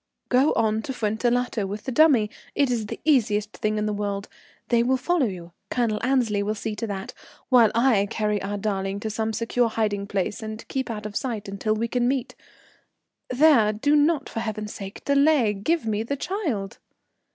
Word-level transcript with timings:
"Go 0.29 0.51
on 0.55 0.81
to 0.81 0.93
Fuentellato 0.93 1.67
with 1.67 1.83
the 1.83 1.91
dummy. 1.91 2.31
It 2.55 2.71
is 2.71 2.87
the 2.87 2.99
easiest 3.05 3.53
thing 3.53 3.77
in 3.77 3.85
the 3.85 3.93
world. 3.93 4.29
They 4.69 4.81
will 4.81 4.97
follow 4.97 5.27
you, 5.27 5.51
Colonel 5.69 5.99
Annesley 6.01 6.41
will 6.41 6.55
see 6.55 6.75
to 6.77 6.87
that, 6.87 7.13
while 7.49 7.69
I 7.75 8.07
carry 8.09 8.41
our 8.41 8.57
darling 8.57 8.99
to 9.01 9.11
some 9.11 9.31
secure 9.31 9.69
hiding 9.69 10.07
place 10.07 10.41
and 10.41 10.67
keep 10.67 10.89
out 10.89 11.05
of 11.05 11.15
sight 11.15 11.47
until 11.47 11.75
we 11.75 11.87
can 11.87 12.07
meet. 12.07 12.33
There, 13.29 13.71
do 13.71 13.95
not, 13.95 14.27
for 14.27 14.39
heaven's 14.39 14.73
sake, 14.73 15.05
delay. 15.05 15.53
Give 15.53 15.85
me 15.85 16.01
the 16.01 16.17
child." 16.17 16.79